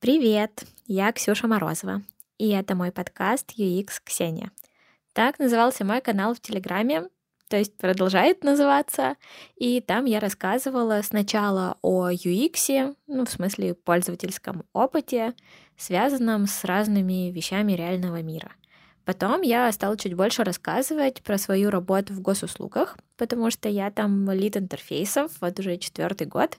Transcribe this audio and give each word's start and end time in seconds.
Привет, 0.00 0.64
я 0.86 1.12
Ксюша 1.12 1.46
Морозова, 1.46 2.00
и 2.38 2.48
это 2.48 2.74
мой 2.74 2.90
подкаст 2.90 3.52
UX 3.58 4.00
Ксения. 4.02 4.50
Так 5.12 5.38
назывался 5.38 5.84
мой 5.84 6.00
канал 6.00 6.32
в 6.32 6.40
Телеграме, 6.40 7.10
то 7.50 7.58
есть 7.58 7.76
продолжает 7.76 8.42
называться, 8.42 9.16
и 9.56 9.82
там 9.82 10.06
я 10.06 10.18
рассказывала 10.18 11.02
сначала 11.02 11.76
о 11.82 12.08
UX, 12.08 12.96
ну, 13.08 13.26
в 13.26 13.30
смысле 13.30 13.74
пользовательском 13.74 14.64
опыте, 14.72 15.34
связанном 15.76 16.46
с 16.46 16.64
разными 16.64 17.30
вещами 17.30 17.72
реального 17.72 18.22
мира. 18.22 18.52
Потом 19.04 19.42
я 19.42 19.70
стала 19.70 19.98
чуть 19.98 20.14
больше 20.14 20.44
рассказывать 20.44 21.22
про 21.22 21.36
свою 21.36 21.68
работу 21.68 22.14
в 22.14 22.22
госуслугах, 22.22 22.96
потому 23.18 23.50
что 23.50 23.68
я 23.68 23.90
там 23.90 24.30
лид 24.30 24.56
интерфейсов 24.56 25.30
вот 25.42 25.58
уже 25.58 25.76
четвертый 25.76 26.26
год. 26.26 26.56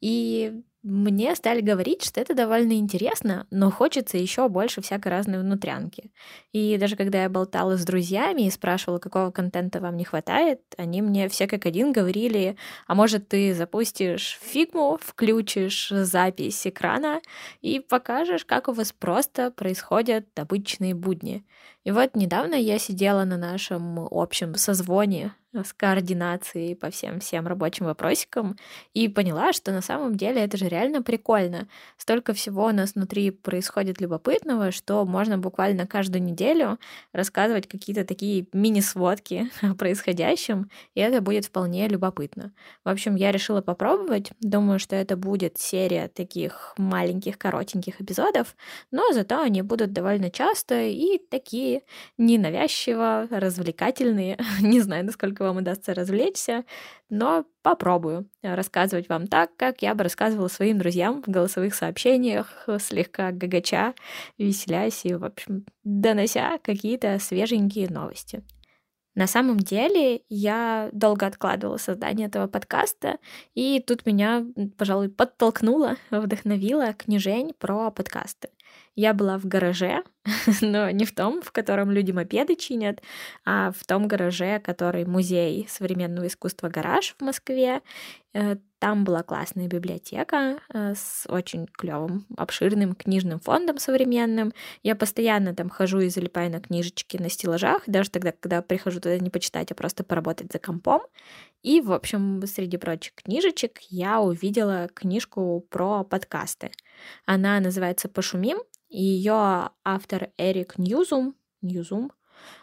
И 0.00 0.60
мне 0.84 1.34
стали 1.34 1.62
говорить, 1.62 2.04
что 2.04 2.20
это 2.20 2.34
довольно 2.34 2.74
интересно, 2.74 3.46
но 3.50 3.70
хочется 3.70 4.18
еще 4.18 4.50
больше 4.50 4.82
всякой 4.82 5.08
разной 5.08 5.38
внутрянки. 5.40 6.12
И 6.52 6.76
даже 6.76 6.94
когда 6.94 7.22
я 7.22 7.30
болтала 7.30 7.78
с 7.78 7.86
друзьями 7.86 8.42
и 8.42 8.50
спрашивала, 8.50 8.98
какого 8.98 9.30
контента 9.30 9.80
вам 9.80 9.96
не 9.96 10.04
хватает, 10.04 10.60
они 10.76 11.00
мне 11.00 11.30
все 11.30 11.46
как 11.46 11.64
один 11.64 11.92
говорили, 11.92 12.58
а 12.86 12.94
может 12.94 13.28
ты 13.28 13.54
запустишь 13.54 14.38
фигму, 14.42 14.98
включишь 15.00 15.88
запись 15.88 16.66
экрана 16.66 17.22
и 17.62 17.80
покажешь, 17.80 18.44
как 18.44 18.68
у 18.68 18.72
вас 18.72 18.92
просто 18.92 19.50
происходят 19.50 20.26
обычные 20.38 20.94
будни. 20.94 21.46
И 21.84 21.92
вот 21.92 22.14
недавно 22.14 22.54
я 22.54 22.78
сидела 22.78 23.24
на 23.24 23.38
нашем 23.38 24.06
общем 24.10 24.54
созвоне 24.56 25.32
с 25.62 25.72
координацией 25.72 26.74
по 26.74 26.90
всем 26.90 27.20
всем 27.20 27.46
рабочим 27.46 27.86
вопросикам 27.86 28.56
и 28.92 29.08
поняла, 29.08 29.52
что 29.52 29.70
на 29.70 29.82
самом 29.82 30.16
деле 30.16 30.42
это 30.42 30.56
же 30.56 30.68
реально 30.74 31.02
прикольно. 31.02 31.68
Столько 31.96 32.32
всего 32.32 32.66
у 32.66 32.72
нас 32.72 32.94
внутри 32.94 33.30
происходит 33.30 34.00
любопытного, 34.00 34.72
что 34.72 35.04
можно 35.04 35.38
буквально 35.38 35.86
каждую 35.86 36.22
неделю 36.22 36.78
рассказывать 37.12 37.68
какие-то 37.68 38.04
такие 38.04 38.46
мини-сводки 38.52 39.50
о 39.62 39.74
происходящем, 39.74 40.70
и 40.94 41.00
это 41.00 41.20
будет 41.20 41.44
вполне 41.44 41.86
любопытно. 41.88 42.52
В 42.84 42.88
общем, 42.88 43.14
я 43.14 43.30
решила 43.30 43.60
попробовать. 43.60 44.32
Думаю, 44.40 44.78
что 44.78 44.96
это 44.96 45.16
будет 45.16 45.58
серия 45.58 46.08
таких 46.08 46.74
маленьких, 46.76 47.38
коротеньких 47.38 48.00
эпизодов, 48.00 48.56
но 48.90 49.12
зато 49.12 49.40
они 49.40 49.62
будут 49.62 49.92
довольно 49.92 50.30
часто 50.30 50.82
и 50.82 51.18
такие 51.30 51.82
ненавязчиво, 52.18 53.28
развлекательные. 53.30 54.38
Не 54.60 54.80
знаю, 54.80 55.04
насколько 55.04 55.42
вам 55.42 55.58
удастся 55.58 55.94
развлечься, 55.94 56.64
но 57.10 57.44
попробую 57.64 58.28
рассказывать 58.42 59.08
вам 59.08 59.26
так, 59.26 59.56
как 59.56 59.80
я 59.80 59.94
бы 59.94 60.04
рассказывала 60.04 60.48
своим 60.48 60.78
друзьям 60.78 61.22
в 61.22 61.28
голосовых 61.28 61.74
сообщениях, 61.74 62.68
слегка 62.78 63.32
гагача, 63.32 63.94
веселясь 64.38 65.06
и, 65.06 65.14
в 65.14 65.24
общем, 65.24 65.64
донося 65.82 66.58
какие-то 66.62 67.18
свеженькие 67.18 67.88
новости. 67.88 68.44
На 69.14 69.26
самом 69.26 69.58
деле 69.58 70.22
я 70.28 70.90
долго 70.92 71.26
откладывала 71.26 71.78
создание 71.78 72.26
этого 72.26 72.48
подкаста, 72.48 73.18
и 73.54 73.80
тут 73.80 74.04
меня, 74.04 74.44
пожалуй, 74.76 75.08
подтолкнуло, 75.08 75.96
вдохновило 76.10 76.92
книжень 76.92 77.54
про 77.58 77.90
подкасты. 77.90 78.50
Я 78.96 79.12
была 79.12 79.38
в 79.38 79.46
гараже, 79.46 80.04
но 80.60 80.90
не 80.90 81.04
в 81.04 81.14
том, 81.14 81.42
в 81.42 81.50
котором 81.50 81.90
люди 81.90 82.12
мопеды 82.12 82.54
чинят, 82.54 83.02
а 83.44 83.72
в 83.72 83.84
том 83.84 84.06
гараже, 84.06 84.60
который 84.60 85.04
музей 85.04 85.66
современного 85.68 86.28
искусства 86.28 86.68
«Гараж» 86.68 87.16
в 87.18 87.22
Москве. 87.22 87.82
Э, 88.34 88.56
там 88.78 89.04
была 89.04 89.22
классная 89.22 89.66
библиотека 89.66 90.58
э, 90.72 90.94
с 90.94 91.26
очень 91.28 91.66
клевым, 91.66 92.26
обширным 92.36 92.94
книжным 92.94 93.40
фондом 93.40 93.78
современным. 93.78 94.52
Я 94.84 94.94
постоянно 94.94 95.56
там 95.56 95.70
хожу 95.70 96.00
и 96.00 96.08
залипаю 96.08 96.52
на 96.52 96.60
книжечки 96.60 97.16
на 97.16 97.28
стеллажах, 97.28 97.82
даже 97.88 98.10
тогда, 98.10 98.30
когда 98.30 98.62
прихожу 98.62 99.00
туда 99.00 99.18
не 99.18 99.30
почитать, 99.30 99.72
а 99.72 99.74
просто 99.74 100.04
поработать 100.04 100.52
за 100.52 100.60
компом. 100.60 101.00
И, 101.62 101.80
в 101.80 101.92
общем, 101.92 102.42
среди 102.46 102.76
прочих 102.76 103.14
книжечек 103.14 103.80
я 103.88 104.20
увидела 104.20 104.88
книжку 104.94 105.66
про 105.70 106.04
подкасты. 106.04 106.70
Она 107.24 107.58
называется 107.58 108.08
«Пошумим», 108.08 108.58
ее 108.94 109.70
автор 109.84 110.30
Эрик 110.38 110.78
Ньюзум, 110.78 111.34
Ньюзум, 111.62 112.12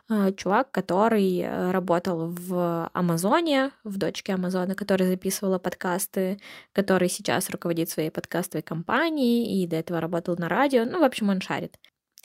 э, 0.10 0.32
чувак, 0.34 0.72
который 0.72 1.40
э, 1.40 1.72
работал 1.72 2.28
в 2.30 2.90
Амазоне, 2.94 3.72
в 3.84 3.98
дочке 3.98 4.34
Амазона, 4.34 4.76
который 4.76 5.08
записывала 5.08 5.60
подкасты, 5.60 6.40
который 6.72 7.10
сейчас 7.10 7.50
руководит 7.50 7.90
своей 7.90 8.12
подкастовой 8.12 8.64
компанией 8.64 9.62
и 9.62 9.68
до 9.68 9.76
этого 9.76 10.00
работал 10.00 10.36
на 10.38 10.48
радио. 10.48 10.86
Ну, 10.86 11.00
в 11.00 11.04
общем, 11.04 11.30
он 11.30 11.42
шарит. 11.42 11.78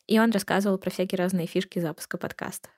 И 0.07 0.21
он 0.21 0.31
рассказывал 0.31 0.79
про 0.79 0.91
всякие 0.91 1.19
разные 1.19 1.47
фишки 1.47 1.81
запуска 1.81 2.17
подкастов. 2.17 2.71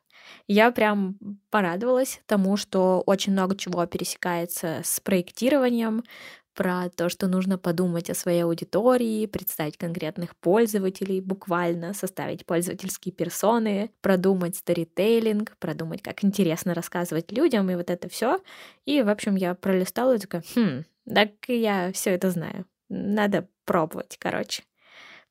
Я 0.47 0.71
прям 0.71 1.19
порадовалась 1.51 2.21
тому, 2.27 2.57
что 2.57 3.03
очень 3.07 3.33
много 3.33 3.57
чего 3.57 3.85
пересекается 3.87 4.81
с 4.85 5.01
проектированием, 5.01 6.05
про 6.59 6.91
то, 6.91 7.09
что 7.09 7.29
нужно 7.29 7.57
подумать 7.57 8.11
о 8.11 8.15
своей 8.15 8.43
аудитории, 8.43 9.27
представить 9.27 9.77
конкретных 9.77 10.35
пользователей, 10.35 11.21
буквально 11.21 11.95
составить 11.95 12.45
пользовательские 12.45 13.13
персоны, 13.13 13.93
продумать 14.01 14.57
сторителлинг, 14.57 15.57
продумать, 15.61 16.03
как 16.03 16.25
интересно 16.25 16.75
рассказывать 16.75 17.31
людям, 17.31 17.71
и 17.71 17.77
вот 17.77 17.91
это 17.91 18.09
все. 18.09 18.41
И, 18.87 19.03
в 19.03 19.09
общем, 19.09 19.37
я 19.37 19.55
пролистала 19.55 20.17
и 20.17 20.19
такая, 20.19 20.43
хм, 20.57 20.83
так 21.09 21.31
я 21.47 21.93
все 21.93 22.11
это 22.11 22.29
знаю. 22.31 22.67
Надо 22.89 23.47
пробовать, 23.65 24.17
короче. 24.19 24.65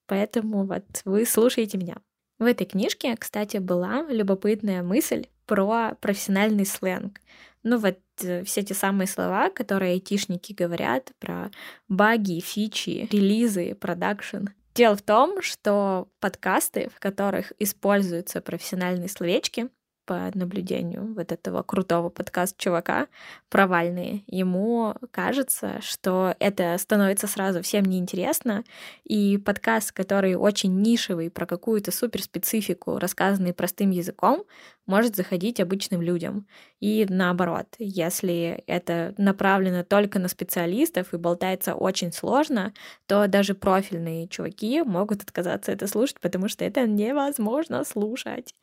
Поэтому 0.06 0.66
вот 0.66 0.86
вы 1.04 1.26
слушаете 1.26 1.78
меня. 1.78 1.98
В 2.40 2.46
этой 2.46 2.66
книжке, 2.66 3.18
кстати, 3.18 3.58
была 3.58 4.04
любопытная 4.04 4.82
мысль 4.82 5.26
про 5.46 5.96
профессиональный 6.00 6.66
сленг. 6.66 7.20
Ну 7.64 7.78
вот 7.78 8.00
э, 8.22 8.44
все 8.44 8.64
те 8.64 8.74
самые 8.74 9.08
слова, 9.08 9.50
которые 9.50 9.94
айтишники 9.94 10.54
говорят 10.54 11.12
про 11.20 11.52
баги, 11.88 12.40
фичи, 12.40 13.08
релизы, 13.12 13.76
продакшн. 13.76 14.48
Дело 14.76 14.96
в 14.96 15.02
том, 15.02 15.42
что 15.42 16.08
подкасты, 16.20 16.90
в 16.96 17.00
которых 17.00 17.52
используются 17.58 18.42
профессиональные 18.42 19.10
словечки, 19.10 19.70
по 20.08 20.32
наблюдению 20.34 21.14
вот 21.14 21.32
этого 21.32 21.62
крутого 21.62 22.10
подкаст-чувака, 22.10 23.08
провальные. 23.50 24.24
Ему 24.28 24.96
кажется, 25.12 25.80
что 25.82 26.34
это 26.40 26.76
становится 26.80 27.28
сразу 27.28 27.62
всем 27.62 27.84
неинтересно, 27.84 28.64
и 29.04 29.38
подкаст, 29.38 29.92
который 29.92 30.36
очень 30.36 30.82
нишевый, 30.82 31.30
про 31.30 31.46
какую-то 31.46 31.92
суперспецифику, 31.92 32.98
рассказанный 32.98 33.54
простым 33.54 33.92
языком, 33.92 34.46
может 34.88 35.18
заходить 35.18 35.60
обычным 35.60 36.02
людям. 36.02 36.48
И 36.80 37.06
наоборот, 37.10 37.68
если 37.78 38.64
это 38.68 39.14
направлено 39.18 39.84
только 39.84 40.20
на 40.20 40.30
специалистов 40.30 41.14
и 41.14 41.18
болтается 41.18 41.76
очень 41.76 42.14
сложно, 42.14 42.74
то 43.06 43.28
даже 43.28 43.54
профильные 43.54 44.30
чуваки 44.30 44.82
могут 44.84 45.24
отказаться 45.24 45.74
это 45.74 45.88
слушать, 45.88 46.22
потому 46.22 46.48
что 46.48 46.64
это 46.64 46.88
невозможно 46.88 47.84
слушать 47.84 48.56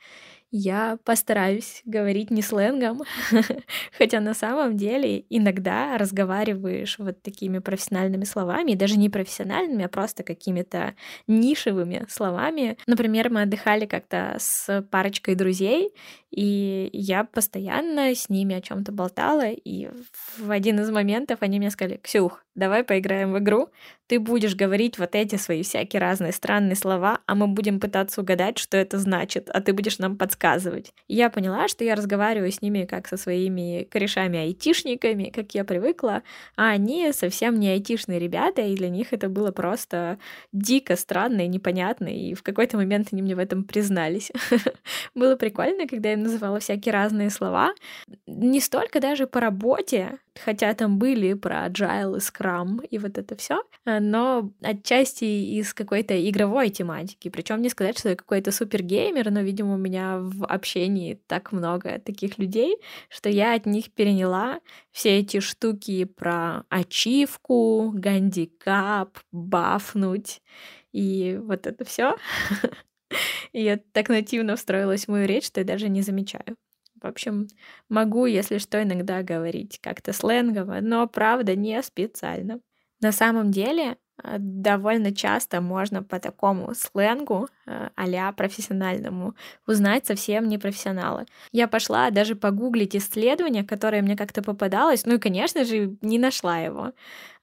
я 0.57 0.99
постараюсь 1.03 1.83
говорить 1.85 2.31
не 2.31 2.41
сленгом, 2.41 3.03
хотя 3.99 4.21
на 4.21 4.35
самом 4.35 4.77
деле 4.77 5.25
иногда 5.29 5.99
разговариваешь 5.99 6.97
вот 7.01 7.21
такими 7.23 7.59
профессиональными 7.59 8.23
словами, 8.23 8.75
даже 8.75 8.97
не 8.97 9.11
профессиональными, 9.11 9.85
а 9.85 9.89
просто 9.89 10.23
какими-то 10.23 10.95
нишевыми 11.27 12.07
словами. 12.09 12.79
Например, 12.87 13.31
мы 13.31 13.43
отдыхали 13.43 13.87
как-то 13.87 14.37
с 14.39 14.81
парочкой 14.93 15.35
друзей, 15.35 15.93
и 16.31 16.89
я 16.93 17.25
постоянно 17.25 18.15
с 18.15 18.29
ними 18.29 18.55
о 18.55 18.61
чем-то 18.61 18.93
болтала, 18.93 19.51
и 19.51 19.89
в 20.39 20.53
один 20.53 20.79
из 20.79 20.89
моментов 20.89 21.39
они 21.41 21.59
мне 21.59 21.71
сказали, 21.71 21.99
Ксюх, 22.01 22.45
давай 22.55 22.85
поиграем 22.85 23.33
в 23.33 23.39
игру, 23.39 23.71
ты 24.07 24.21
будешь 24.21 24.55
говорить 24.55 24.99
вот 24.99 25.15
эти 25.15 25.37
свои 25.37 25.63
всякие 25.63 26.01
разные 26.01 26.33
странные 26.33 26.77
слова, 26.77 27.21
а 27.27 27.35
мы 27.35 27.49
будем 27.49 27.81
пытаться 27.81 28.21
угадать, 28.21 28.59
что 28.59 28.77
это 28.77 28.99
значит, 28.99 29.49
а 29.51 29.61
ты 29.61 29.73
будешь 29.73 29.99
нам 29.99 30.17
подсказывать. 30.17 30.44
И 31.09 31.15
я 31.15 31.31
поняла, 31.31 31.69
что 31.69 31.85
я 31.85 31.95
разговариваю 31.95 32.53
с 32.53 32.61
ними 32.61 32.85
как 32.85 33.09
со 33.09 33.17
своими 33.17 33.85
корешами-айтишниками, 33.91 35.31
как 35.31 35.55
я 35.55 35.65
привыкла, 35.65 36.23
а 36.57 36.69
они 36.69 37.13
совсем 37.13 37.59
не 37.59 37.69
айтишные 37.71 38.19
ребята, 38.19 38.63
и 38.63 38.75
для 38.75 38.91
них 38.91 39.13
это 39.13 39.29
было 39.29 39.53
просто 39.53 40.19
дико 40.53 40.97
странно 40.97 41.43
и 41.43 41.49
непонятно, 41.49 42.09
и 42.09 42.35
в 42.35 42.43
какой-то 42.43 42.77
момент 42.77 43.09
они 43.13 43.23
мне 43.23 43.35
в 43.35 43.39
этом 43.39 43.65
признались. 43.65 44.31
Было 45.15 45.37
прикольно, 45.37 45.87
когда 45.87 46.11
я 46.11 46.17
называла 46.17 46.61
всякие 46.61 46.93
разные 46.93 47.31
слова, 47.31 47.73
не 48.27 48.61
столько 48.61 49.01
даже 49.01 49.27
по 49.27 49.41
работе, 49.41 50.19
хотя 50.43 50.75
там 50.75 50.99
были 50.99 51.35
про 51.35 51.67
agile 51.67 52.17
и 52.17 52.21
scrum 52.21 52.87
и 52.87 52.99
вот 52.99 53.19
это 53.19 53.37
все, 53.37 53.63
но 53.85 54.53
отчасти 54.63 55.25
из 55.25 55.75
какой-то 55.75 56.15
игровой 56.29 56.71
тематики. 56.71 57.29
Причем 57.29 57.63
не 57.63 57.69
сказать, 57.69 57.99
что 57.99 58.11
я 58.11 58.17
какой-то 58.17 58.53
супергеймер, 58.53 59.31
но, 59.31 59.41
видимо, 59.41 59.75
у 59.75 59.79
меня 59.79 60.19
в 60.19 60.45
общении 60.45 61.21
так 61.27 61.53
много 61.53 61.99
таких 61.99 62.39
людей, 62.39 62.77
что 63.09 63.29
я 63.29 63.55
от 63.55 63.67
них 63.67 63.93
переняла 63.93 64.61
все 64.91 65.19
эти 65.19 65.41
штуки 65.41 66.05
про 66.05 66.65
ачивку, 66.69 67.93
гандикап, 67.95 69.19
бафнуть 69.33 70.43
и 70.93 71.39
вот 71.43 71.67
это 71.67 71.85
все. 71.85 72.17
И 73.53 73.63
я 73.63 73.79
так 73.93 74.09
нативно 74.09 74.57
встроилась 74.57 75.05
в 75.05 75.09
мою 75.09 75.27
речь, 75.27 75.47
что 75.47 75.61
я 75.61 75.67
даже 75.67 75.89
не 75.89 76.03
замечаю. 76.03 76.57
В 77.05 77.09
общем, 77.09 77.49
могу, 77.91 78.27
если 78.27 78.59
что, 78.59 78.83
иногда 78.83 79.23
говорить 79.23 79.79
как-то 79.83 80.15
сленгово, 80.15 80.79
но 80.81 81.07
правда 81.07 81.55
не 81.55 81.83
специально. 81.83 82.61
На 83.01 83.13
самом 83.13 83.51
деле, 83.53 83.99
а, 84.23 84.37
довольно 84.39 85.15
часто 85.15 85.61
можно 85.61 86.03
по 86.03 86.19
такому 86.19 86.75
сленгу 86.75 87.49
а 87.67 88.33
профессиональному 88.33 89.35
узнать 89.67 90.07
совсем 90.07 90.49
не 90.49 90.59
профессионалы. 90.59 91.27
Я 91.53 91.69
пошла 91.69 92.11
даже 92.11 92.35
погуглить 92.35 92.97
исследование, 92.97 93.65
которое 93.65 94.03
мне 94.03 94.17
как-то 94.17 94.43
попадалось, 94.43 95.07
ну 95.07 95.15
и, 95.15 95.19
конечно 95.19 95.65
же, 95.65 95.97
не 96.01 96.19
нашла 96.19 96.59
его. 96.59 96.93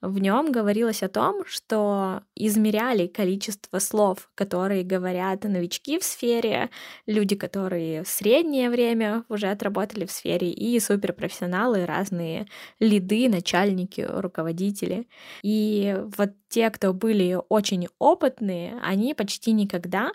В 0.02 0.18
нем 0.18 0.52
говорилось 0.52 1.04
о 1.04 1.10
том, 1.10 1.46
что 1.46 2.24
измеряли 2.36 3.06
количество 3.06 3.78
слов, 3.78 4.32
которые 4.34 4.84
говорят 4.84 5.44
новички 5.44 6.00
в 6.00 6.04
сфере, 6.04 6.72
люди, 7.06 7.36
которые 7.36 8.04
в 8.04 8.08
среднее 8.08 8.72
время 8.72 9.24
уже 9.30 9.48
отработали 9.48 10.06
в 10.06 10.12
сфере, 10.12 10.52
и 10.52 10.80
суперпрофессионалы, 10.80 11.86
разные 11.86 12.48
лиды, 12.80 13.30
начальники, 13.30 14.02
руководители. 14.02 15.08
И 15.44 15.96
вот 16.18 16.32
те, 16.50 16.72
кто 16.72 16.94
были 16.94 17.38
очень 17.50 17.88
опытные, 18.00 18.80
они 18.84 19.14
почти 19.14 19.52
никогда 19.52 20.11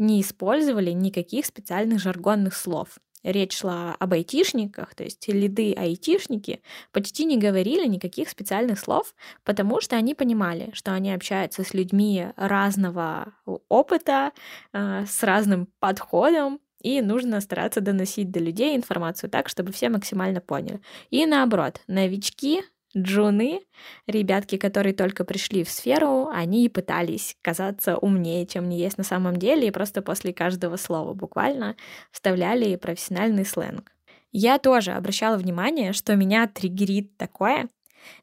не 0.00 0.20
использовали 0.20 0.90
никаких 0.90 1.46
специальных 1.46 2.00
жаргонных 2.00 2.54
слов. 2.56 2.98
Речь 3.22 3.58
шла 3.58 3.94
об 3.98 4.14
айтишниках, 4.14 4.94
то 4.94 5.04
есть 5.04 5.28
лиды-айтишники 5.28 6.62
почти 6.90 7.26
не 7.26 7.36
говорили 7.36 7.86
никаких 7.86 8.30
специальных 8.30 8.78
слов, 8.78 9.14
потому 9.44 9.82
что 9.82 9.96
они 9.96 10.14
понимали, 10.14 10.70
что 10.72 10.94
они 10.94 11.12
общаются 11.12 11.62
с 11.62 11.74
людьми 11.74 12.28
разного 12.36 13.34
опыта, 13.68 14.32
э, 14.72 15.04
с 15.06 15.22
разным 15.22 15.68
подходом, 15.80 16.60
и 16.82 17.02
нужно 17.02 17.42
стараться 17.42 17.82
доносить 17.82 18.30
до 18.30 18.40
людей 18.40 18.74
информацию 18.74 19.28
так, 19.28 19.50
чтобы 19.50 19.70
все 19.72 19.90
максимально 19.90 20.40
поняли. 20.40 20.80
И 21.10 21.26
наоборот, 21.26 21.82
новички 21.88 22.62
джуны, 22.96 23.60
ребятки, 24.06 24.56
которые 24.56 24.94
только 24.94 25.24
пришли 25.24 25.64
в 25.64 25.70
сферу, 25.70 26.28
они 26.28 26.68
пытались 26.68 27.36
казаться 27.42 27.96
умнее, 27.96 28.46
чем 28.46 28.64
они 28.64 28.78
есть 28.78 28.98
на 28.98 29.04
самом 29.04 29.36
деле, 29.36 29.68
и 29.68 29.72
просто 29.72 30.02
после 30.02 30.32
каждого 30.32 30.76
слова 30.76 31.14
буквально 31.14 31.76
вставляли 32.10 32.76
профессиональный 32.76 33.44
сленг. 33.44 33.92
Я 34.32 34.58
тоже 34.58 34.92
обращала 34.92 35.36
внимание, 35.36 35.92
что 35.92 36.14
меня 36.14 36.46
триггерит 36.46 37.16
такое, 37.16 37.68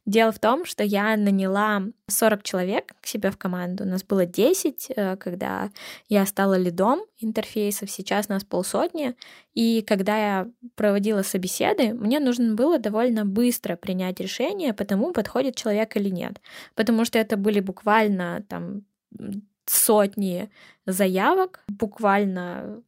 Дело 0.06 0.32
в 0.32 0.40
том, 0.40 0.66
что 0.66 0.84
я 0.84 1.16
наняла 1.18 1.84
40 2.08 2.44
человек 2.44 2.96
к 3.02 3.06
себе 3.06 3.32
в 3.32 3.38
команду. 3.38 3.84
У 3.84 3.88
нас 3.88 4.04
было 4.04 4.26
10, 4.26 4.92
э, 4.96 5.18
когда 5.18 5.70
я 6.10 6.26
стала 6.26 6.56
лидом 6.58 7.02
интерфейсов, 7.20 7.92
сейчас 7.92 8.30
нас 8.30 8.44
полсотни. 8.44 9.16
И 9.54 9.82
когда 9.82 10.18
я 10.18 10.48
проводила 10.76 11.24
собеседы, 11.24 11.94
мне 11.94 12.20
нужно 12.20 12.56
было 12.56 12.80
довольно 12.80 13.26
быстро 13.26 13.76
принять 13.76 14.20
решение, 14.20 14.74
потому 14.74 15.12
подходит 15.12 15.56
человек 15.56 15.96
или 15.98 16.10
нет. 16.10 16.42
Потому 16.76 17.06
что 17.06 17.20
это 17.20 17.38
были 17.38 17.60
буквально 17.60 18.44
там 18.48 18.84
сотни 19.66 20.50
заявок, 20.86 21.64
буквально 21.68 22.82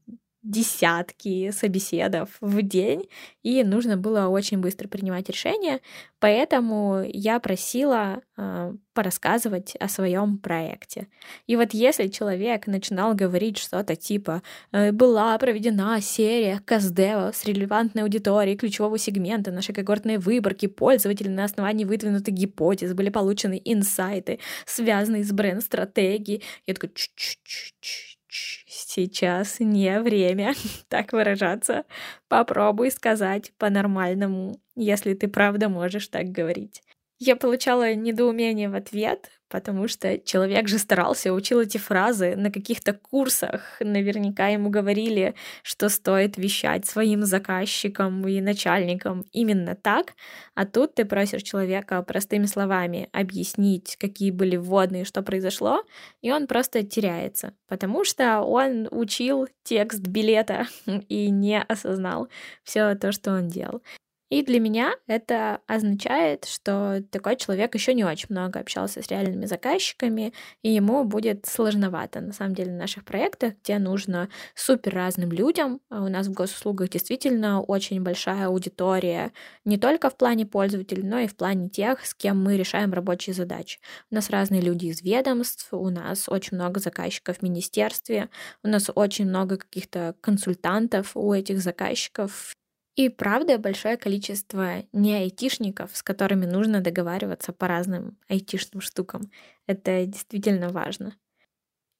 десятки 0.50 1.52
собеседов 1.52 2.30
в 2.42 2.62
день, 2.64 3.08
и 3.44 3.64
нужно 3.64 3.98
было 3.98 4.28
очень 4.28 4.58
быстро 4.58 4.88
принимать 4.88 5.30
решения, 5.30 5.80
поэтому 6.20 7.04
я 7.08 7.40
просила 7.40 8.22
э, 8.36 8.74
порассказывать 8.94 9.76
о 9.80 9.88
своем 9.88 10.40
проекте. 10.40 11.08
И 11.46 11.56
вот 11.56 11.74
если 11.74 12.08
человек 12.08 12.66
начинал 12.66 13.14
говорить 13.14 13.60
что-то 13.60 13.96
типа 13.96 14.42
э, 14.72 14.92
«была 14.92 15.38
проведена 15.38 16.02
серия 16.02 16.60
КСДЕВа 16.66 17.32
с 17.32 17.46
релевантной 17.46 18.02
аудиторией 18.02 18.58
ключевого 18.58 18.98
сегмента 18.98 19.52
нашей 19.52 19.76
когортной 19.76 20.18
выборки 20.18 20.66
пользователей 20.66 21.30
на 21.30 21.44
основании 21.44 21.86
выдвинутых 21.86 22.34
гипотез 22.34 22.96
были 22.96 23.10
получены 23.10 23.62
инсайты, 23.64 24.40
связанные 24.66 25.24
с 25.24 25.32
бренд-стратегией», 25.32 26.42
я 26.66 26.74
такой 26.74 26.90
«ч-ч-ч-ч-ч», 26.96 28.09
сейчас 28.30 29.60
не 29.60 30.00
время 30.00 30.54
так 30.90 31.14
выражаться. 31.14 31.86
Попробуй 32.28 32.92
сказать 32.92 33.54
по-нормальному, 33.58 34.60
если 34.76 35.14
ты 35.14 35.28
правда 35.28 35.70
можешь 35.70 36.08
так 36.08 36.28
говорить. 36.28 36.82
Я 37.22 37.36
получала 37.36 37.94
недоумение 37.96 38.70
в 38.70 38.76
ответ, 38.76 39.30
потому 39.50 39.90
что 39.90 40.18
человек 40.20 40.70
же 40.70 40.78
старался, 40.78 41.34
учил 41.34 41.60
эти 41.60 41.78
фразы 41.78 42.38
на 42.38 42.50
каких-то 42.50 42.94
курсах. 42.94 43.76
Наверняка 43.82 44.48
ему 44.48 44.70
говорили, 44.70 45.36
что 45.62 45.90
стоит 45.90 46.38
вещать 46.38 46.86
своим 46.86 47.26
заказчикам 47.26 48.26
и 48.26 48.40
начальникам 48.40 49.26
именно 49.34 49.76
так, 49.76 50.14
а 50.56 50.66
тут 50.66 50.96
ты 50.96 51.04
просишь 51.04 51.44
человека 51.44 52.02
простыми 52.04 52.46
словами 52.46 53.10
объяснить, 53.12 53.98
какие 53.98 54.32
были 54.32 54.56
вводные, 54.56 55.04
что 55.04 55.22
произошло, 55.22 55.84
и 56.22 56.32
он 56.32 56.48
просто 56.48 56.84
теряется, 56.84 57.54
потому 57.68 58.06
что 58.06 58.40
он 58.44 58.88
учил 58.92 59.50
текст 59.64 60.08
билета 60.08 60.68
и 61.10 61.30
не 61.30 61.62
осознал 61.62 62.30
все 62.64 62.96
то, 62.96 63.12
что 63.12 63.34
он 63.34 63.50
делал. 63.50 63.82
И 64.30 64.44
для 64.44 64.60
меня 64.60 64.94
это 65.08 65.60
означает, 65.66 66.46
что 66.46 67.04
такой 67.10 67.36
человек 67.36 67.74
еще 67.74 67.96
не 67.96 68.04
очень 68.04 68.28
много 68.30 68.60
общался 68.60 69.02
с 69.02 69.08
реальными 69.08 69.46
заказчиками, 69.46 70.34
и 70.62 70.70
ему 70.72 71.04
будет 71.04 71.48
сложновато, 71.48 72.22
на 72.22 72.32
самом 72.32 72.54
деле, 72.54 72.72
в 72.72 72.76
наших 72.76 73.06
проектах, 73.06 73.54
где 73.64 73.80
нужно 73.80 74.30
супер 74.54 74.94
разным 74.94 75.32
людям. 75.32 75.82
А 75.90 76.04
у 76.04 76.10
нас 76.10 76.28
в 76.28 76.34
госуслугах 76.34 76.90
действительно 76.90 77.62
очень 77.62 78.04
большая 78.04 78.48
аудитория, 78.48 79.32
не 79.66 79.78
только 79.78 80.12
в 80.12 80.16
плане 80.16 80.46
пользователей, 80.46 81.04
но 81.04 81.20
и 81.20 81.28
в 81.28 81.36
плане 81.36 81.68
тех, 81.68 82.06
с 82.06 82.14
кем 82.14 82.44
мы 82.44 82.56
решаем 82.56 82.94
рабочие 82.94 83.34
задачи. 83.34 83.80
У 84.12 84.16
нас 84.16 84.30
разные 84.30 84.62
люди 84.62 84.88
из 84.88 85.02
ведомств, 85.02 85.68
у 85.72 85.90
нас 85.90 86.30
очень 86.30 86.56
много 86.56 86.80
заказчиков 86.80 87.40
в 87.40 87.42
министерстве, 87.42 88.30
у 88.64 88.68
нас 88.68 88.92
очень 88.94 89.26
много 89.26 89.58
каких-то 89.58 90.16
консультантов 90.22 91.18
у 91.18 91.34
этих 91.34 91.62
заказчиков, 91.62 92.56
и 93.00 93.08
правда 93.08 93.58
большое 93.58 93.96
количество 93.96 94.84
не 94.92 95.16
айтишников, 95.16 95.96
с 95.96 96.04
которыми 96.04 96.46
нужно 96.46 96.82
договариваться 96.82 97.54
по 97.54 97.66
разным 97.66 98.18
айтишным 98.28 98.82
штукам. 98.82 99.32
Это 99.68 100.06
действительно 100.06 100.68
важно. 100.68 101.16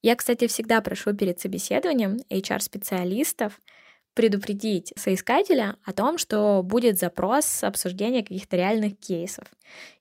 Я, 0.04 0.18
кстати, 0.18 0.48
всегда 0.48 0.82
прошу 0.82 1.14
перед 1.14 1.40
собеседованием 1.40 2.18
HR-специалистов 2.30 3.62
предупредить 4.14 4.92
соискателя 4.98 5.78
о 5.86 5.94
том, 5.94 6.18
что 6.18 6.62
будет 6.64 7.00
запрос 7.00 7.64
обсуждения 7.64 8.22
каких-то 8.22 8.58
реальных 8.58 9.00
кейсов. 9.00 9.46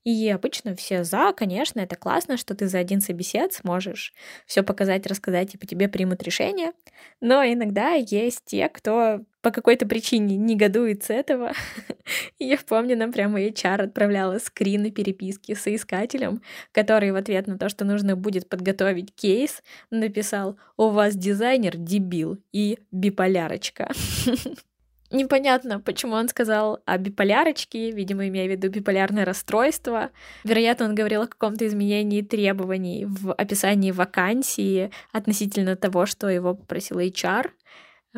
И 0.02 0.28
обычно 0.28 0.74
все 0.74 1.04
за, 1.04 1.32
конечно, 1.32 1.78
это 1.78 1.94
классно, 1.94 2.36
что 2.36 2.56
ты 2.56 2.66
за 2.66 2.78
один 2.78 3.00
собесед 3.00 3.52
сможешь 3.52 4.12
все 4.46 4.64
показать, 4.64 5.06
рассказать, 5.06 5.54
и 5.54 5.58
по 5.58 5.66
тебе 5.66 5.88
примут 5.88 6.24
решение. 6.24 6.72
Но 7.20 7.44
иногда 7.44 7.92
есть 7.92 8.46
те, 8.46 8.68
кто 8.68 9.20
по 9.40 9.50
какой-то 9.50 9.86
причине 9.86 10.36
негодует 10.36 11.04
с 11.04 11.10
этого. 11.10 11.52
Я 12.38 12.58
помню, 12.66 12.96
нам 12.96 13.12
прямо 13.12 13.40
HR 13.40 13.82
отправляла 13.82 14.38
скрины 14.38 14.90
переписки 14.90 15.54
с 15.54 15.62
соискателем, 15.62 16.42
который 16.72 17.12
в 17.12 17.16
ответ 17.16 17.46
на 17.46 17.58
то, 17.58 17.68
что 17.68 17.84
нужно 17.84 18.16
будет 18.16 18.48
подготовить 18.48 19.14
кейс, 19.14 19.62
написал 19.90 20.58
«У 20.76 20.88
вас 20.88 21.16
дизайнер 21.16 21.76
дебил» 21.76 22.38
и 22.52 22.78
«биполярочка». 22.90 23.90
Непонятно, 25.10 25.80
почему 25.80 26.14
он 26.14 26.28
сказал 26.28 26.80
о 26.84 26.98
биполярочке, 26.98 27.90
видимо, 27.90 28.28
имея 28.28 28.46
в 28.46 28.50
виду 28.50 28.68
биполярное 28.68 29.24
расстройство. 29.24 30.10
Вероятно, 30.44 30.84
он 30.84 30.94
говорил 30.94 31.22
о 31.22 31.26
каком-то 31.26 31.66
изменении 31.66 32.20
требований 32.20 33.06
в 33.06 33.32
описании 33.32 33.90
вакансии 33.90 34.90
относительно 35.10 35.76
того, 35.76 36.04
что 36.04 36.28
его 36.28 36.54
попросил 36.54 36.98
HR. 36.98 37.50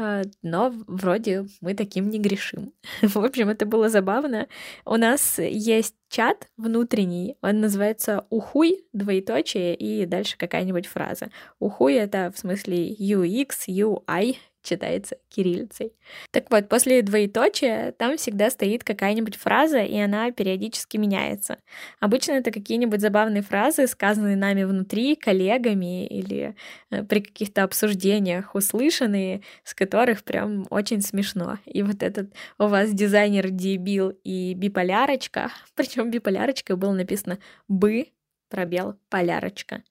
А, 0.02 0.22
но 0.40 0.72
вроде 0.86 1.46
мы 1.60 1.74
таким 1.74 2.08
не 2.08 2.18
грешим. 2.18 2.72
В 3.02 3.18
общем, 3.18 3.50
это 3.50 3.66
было 3.66 3.90
забавно. 3.90 4.48
У 4.86 4.96
нас 4.96 5.38
есть 5.38 5.94
чат 6.08 6.48
внутренний, 6.56 7.36
он 7.42 7.60
называется 7.60 8.26
«Ухуй», 8.30 8.86
двоеточие, 8.94 9.74
и 9.74 10.06
дальше 10.06 10.38
какая-нибудь 10.38 10.86
фраза. 10.86 11.28
«Ухуй»— 11.58 11.94
это 11.96 12.32
в 12.34 12.38
смысле 12.38 12.90
UX, 12.94 13.68
UI, 13.68 14.36
читается 14.62 15.16
кириллицей. 15.28 15.92
Так 16.30 16.50
вот, 16.50 16.68
после 16.68 17.02
двоеточия 17.02 17.92
там 17.92 18.16
всегда 18.16 18.50
стоит 18.50 18.84
какая-нибудь 18.84 19.36
фраза, 19.36 19.80
и 19.80 19.96
она 19.98 20.30
периодически 20.30 20.96
меняется. 20.96 21.58
Обычно 22.00 22.32
это 22.32 22.50
какие-нибудь 22.50 23.00
забавные 23.00 23.42
фразы, 23.42 23.86
сказанные 23.86 24.36
нами 24.36 24.64
внутри, 24.64 25.16
коллегами 25.16 26.06
или 26.06 26.54
э, 26.90 27.02
при 27.04 27.20
каких-то 27.20 27.62
обсуждениях 27.62 28.54
услышанные, 28.54 29.42
с 29.64 29.74
которых 29.74 30.24
прям 30.24 30.66
очень 30.70 31.00
смешно. 31.00 31.58
И 31.64 31.82
вот 31.82 32.02
этот 32.02 32.32
у 32.58 32.66
вас 32.66 32.92
дизайнер 32.92 33.50
дебил 33.50 34.10
и 34.24 34.54
биполярочка, 34.54 35.50
причем 35.74 36.10
биполярочка 36.10 36.76
было 36.76 36.92
написано 36.92 37.38
«бы», 37.68 38.08
пробел, 38.50 38.96
полярочка. 39.08 39.82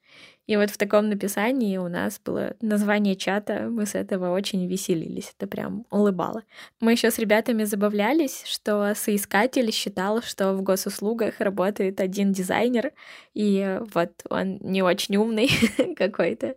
И 0.50 0.58
вот 0.58 0.72
в 0.72 0.78
таком 0.80 1.10
написании 1.10 1.78
у 1.78 1.90
нас 1.90 2.20
было 2.26 2.56
название 2.60 3.16
чата, 3.16 3.68
мы 3.70 3.86
с 3.86 3.94
этого 3.94 4.34
очень 4.34 4.66
веселились, 4.66 5.32
это 5.38 5.46
прям 5.46 5.86
улыбало. 5.92 6.42
Мы 6.80 6.94
еще 6.94 7.12
с 7.12 7.20
ребятами 7.20 7.66
забавлялись, 7.66 8.42
что 8.48 8.96
соискатель 8.96 9.72
считал, 9.72 10.24
что 10.24 10.56
в 10.56 10.64
госуслугах 10.64 11.40
работает 11.40 12.02
один 12.02 12.32
дизайнер, 12.32 12.94
и 13.36 13.80
вот 13.94 14.10
он 14.28 14.58
не 14.62 14.82
очень 14.82 15.18
умный 15.18 15.52
какой-то 15.96 16.56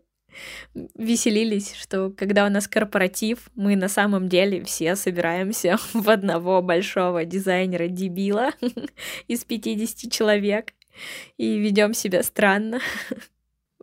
веселились, 0.95 1.75
что 1.75 2.09
когда 2.17 2.47
у 2.47 2.49
нас 2.49 2.67
корпоратив, 2.67 3.51
мы 3.55 3.77
на 3.77 3.91
самом 3.91 4.31
деле 4.31 4.65
все 4.65 4.97
собираемся 4.97 5.77
в 5.93 6.09
одного 6.09 6.63
большого 6.63 7.27
дизайнера-дебила 7.27 8.53
из 9.29 9.45
50 9.45 10.11
человек 10.11 10.73
и 11.37 11.59
ведем 11.59 11.93
себя 11.93 12.23
странно. 12.23 12.81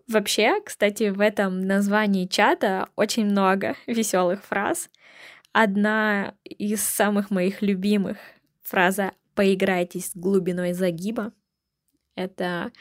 Вообще, 0.10 0.60
кстати, 0.66 1.10
в 1.10 1.20
этом 1.22 1.62
названии 1.62 2.26
чата 2.26 2.90
очень 2.96 3.26
много 3.26 3.76
веселых 3.88 4.44
фраз. 4.44 4.90
Одна 5.54 6.34
из 6.44 6.82
самых 6.82 7.30
моих 7.30 7.62
любимых 7.62 8.18
фраза 8.64 9.12
«поиграйтесь 9.36 10.08
с 10.08 10.16
глубиной 10.16 10.74
загиба». 10.74 11.32
Это 12.16 12.72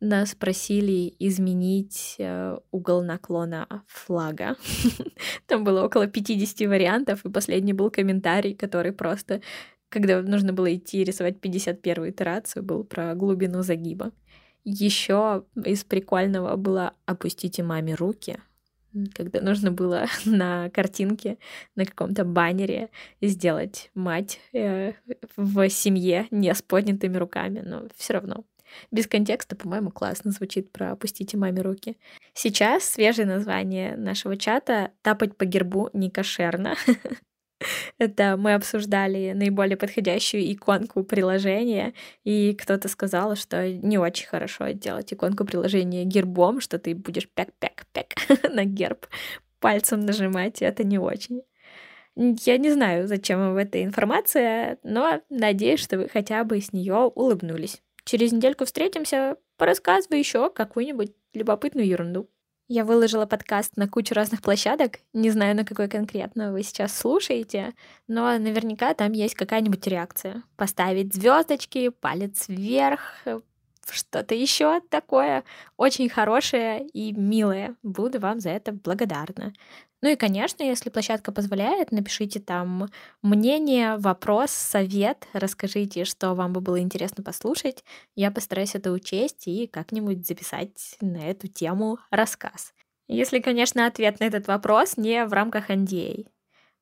нас 0.00 0.34
просили 0.34 1.14
изменить 1.18 2.14
э, 2.18 2.56
угол 2.70 3.02
наклона 3.02 3.66
флага. 3.86 4.56
Там 5.46 5.64
было 5.64 5.84
около 5.84 6.06
50 6.06 6.66
вариантов, 6.68 7.24
и 7.24 7.30
последний 7.30 7.74
был 7.74 7.90
комментарий, 7.90 8.54
который 8.54 8.92
просто, 8.92 9.42
когда 9.90 10.22
нужно 10.22 10.54
было 10.54 10.74
идти 10.74 11.04
рисовать 11.04 11.38
51 11.38 12.10
итерацию, 12.10 12.62
был 12.62 12.82
про 12.84 13.14
глубину 13.14 13.62
загиба. 13.62 14.12
Еще 14.70 15.44
из 15.64 15.82
прикольного 15.82 16.54
было 16.56 16.92
«опустите 17.06 17.62
маме 17.62 17.94
руки», 17.94 18.38
когда 19.14 19.40
нужно 19.40 19.72
было 19.72 20.04
на 20.26 20.68
картинке, 20.68 21.38
на 21.74 21.86
каком-то 21.86 22.26
баннере 22.26 22.90
сделать 23.22 23.90
мать 23.94 24.40
э, 24.52 24.92
в 25.36 25.70
семье 25.70 26.26
не 26.30 26.54
с 26.54 26.60
поднятыми 26.60 27.16
руками, 27.16 27.60
но 27.64 27.84
все 27.96 28.12
равно 28.12 28.44
без 28.90 29.06
контекста, 29.06 29.56
по-моему, 29.56 29.90
классно 29.90 30.32
звучит 30.32 30.70
про 30.70 30.92
«опустите 30.92 31.38
маме 31.38 31.62
руки». 31.62 31.96
Сейчас 32.34 32.84
свежее 32.84 33.26
название 33.26 33.96
нашего 33.96 34.36
чата 34.36 34.90
«Тапать 35.00 35.34
по 35.34 35.46
гербу 35.46 35.88
не 35.94 36.10
кошерно». 36.10 36.76
Это 37.98 38.36
мы 38.36 38.54
обсуждали 38.54 39.32
наиболее 39.34 39.76
подходящую 39.76 40.52
иконку 40.52 41.02
приложения, 41.02 41.94
и 42.24 42.54
кто-то 42.54 42.88
сказал, 42.88 43.34
что 43.36 43.68
не 43.68 43.98
очень 43.98 44.26
хорошо 44.26 44.68
делать 44.70 45.12
иконку 45.12 45.44
приложения 45.44 46.04
гербом, 46.04 46.60
что 46.60 46.78
ты 46.78 46.94
будешь 46.94 47.28
пяк-пяк-пяк 47.28 48.14
на 48.52 48.64
герб 48.64 49.06
пальцем 49.60 50.00
нажимать, 50.00 50.62
это 50.62 50.84
не 50.84 50.98
очень. 50.98 51.42
Я 52.16 52.58
не 52.58 52.70
знаю, 52.70 53.06
зачем 53.06 53.38
вам 53.38 53.56
эта 53.56 53.82
информация, 53.84 54.78
но 54.82 55.20
надеюсь, 55.30 55.80
что 55.80 55.98
вы 55.98 56.08
хотя 56.08 56.42
бы 56.42 56.60
с 56.60 56.72
нее 56.72 57.12
улыбнулись. 57.14 57.80
Через 58.04 58.32
недельку 58.32 58.64
встретимся, 58.64 59.36
порассказывай 59.56 60.18
еще 60.18 60.50
какую-нибудь 60.50 61.12
любопытную 61.34 61.86
ерунду. 61.86 62.28
Я 62.70 62.84
выложила 62.84 63.24
подкаст 63.24 63.78
на 63.78 63.88
кучу 63.88 64.12
разных 64.14 64.42
площадок, 64.42 64.98
не 65.14 65.30
знаю, 65.30 65.56
на 65.56 65.64
какой 65.64 65.88
конкретно 65.88 66.52
вы 66.52 66.62
сейчас 66.62 66.94
слушаете, 66.94 67.72
но 68.08 68.38
наверняка 68.38 68.92
там 68.92 69.12
есть 69.12 69.34
какая-нибудь 69.34 69.86
реакция. 69.86 70.42
Поставить 70.56 71.14
звездочки, 71.14 71.88
палец 71.88 72.46
вверх, 72.46 73.24
что-то 73.92 74.34
еще 74.34 74.80
такое 74.90 75.44
очень 75.76 76.08
хорошее 76.08 76.86
и 76.88 77.12
милое. 77.12 77.76
Буду 77.82 78.20
вам 78.20 78.40
за 78.40 78.50
это 78.50 78.72
благодарна. 78.72 79.52
Ну 80.00 80.10
и, 80.10 80.16
конечно, 80.16 80.62
если 80.62 80.90
площадка 80.90 81.32
позволяет, 81.32 81.90
напишите 81.90 82.38
там 82.38 82.88
мнение, 83.22 83.96
вопрос, 83.96 84.52
совет, 84.52 85.26
расскажите, 85.32 86.04
что 86.04 86.34
вам 86.34 86.52
бы 86.52 86.60
было 86.60 86.80
интересно 86.80 87.24
послушать. 87.24 87.84
Я 88.14 88.30
постараюсь 88.30 88.76
это 88.76 88.92
учесть 88.92 89.48
и 89.48 89.66
как-нибудь 89.66 90.26
записать 90.26 90.96
на 91.00 91.18
эту 91.18 91.48
тему 91.48 91.98
рассказ. 92.10 92.72
Если, 93.08 93.40
конечно, 93.40 93.86
ответ 93.86 94.20
на 94.20 94.24
этот 94.24 94.46
вопрос 94.46 94.96
не 94.96 95.24
в 95.24 95.32
рамках 95.32 95.70
NDA. 95.70 96.26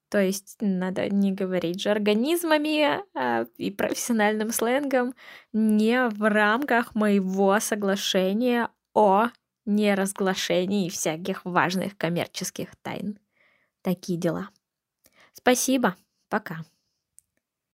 То 0.08 0.18
есть 0.20 0.56
надо 0.60 1.08
не 1.08 1.32
говорить 1.32 1.80
же 1.82 1.90
организмами 1.90 3.02
а, 3.14 3.46
и 3.56 3.70
профессиональным 3.70 4.50
сленгом 4.52 5.14
не 5.52 6.08
в 6.08 6.28
рамках 6.28 6.94
моего 6.94 7.58
соглашения 7.60 8.68
о 8.94 9.28
неразглашении 9.64 10.88
всяких 10.88 11.44
важных 11.44 11.96
коммерческих 11.98 12.68
тайн. 12.82 13.18
Такие 13.82 14.18
дела. 14.18 14.50
Спасибо. 15.34 15.96
Пока. 16.28 16.64